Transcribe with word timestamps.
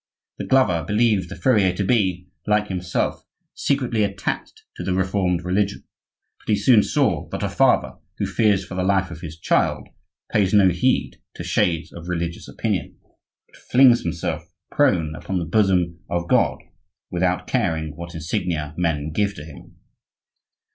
The 0.39 0.47
glover 0.47 0.83
believed 0.83 1.29
the 1.29 1.35
furrier 1.35 1.73
to 1.73 1.83
be, 1.83 2.27
like 2.47 2.69
himself, 2.69 3.23
secretly 3.53 4.01
attached 4.03 4.63
to 4.75 4.83
the 4.83 4.95
Reformed 4.95 5.45
religion; 5.45 5.83
but 6.39 6.49
he 6.49 6.55
soon 6.55 6.81
saw 6.81 7.29
that 7.29 7.43
a 7.43 7.49
father 7.49 7.99
who 8.17 8.25
fears 8.25 8.65
for 8.65 8.73
the 8.73 8.83
life 8.83 9.11
of 9.11 9.21
his 9.21 9.37
child 9.37 9.87
pays 10.31 10.55
no 10.55 10.69
heed 10.69 11.17
to 11.35 11.43
shades 11.43 11.93
of 11.93 12.07
religious 12.09 12.47
opinion, 12.47 12.97
but 13.45 13.55
flings 13.57 14.01
himself 14.01 14.51
prone 14.71 15.13
upon 15.13 15.37
the 15.37 15.45
bosom 15.45 15.99
of 16.09 16.27
God 16.27 16.57
without 17.11 17.45
caring 17.45 17.95
what 17.95 18.15
insignia 18.15 18.73
men 18.77 19.11
give 19.13 19.35
to 19.35 19.43
Him. 19.45 19.75